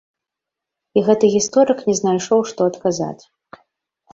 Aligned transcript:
І 0.99 1.03
гэты 1.09 1.25
гісторык 1.35 1.83
не 1.91 1.95
знайшоў 2.01 2.39
што 2.53 2.61
адказаць. 2.71 3.23